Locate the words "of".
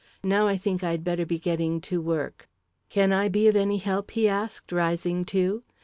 3.47-3.55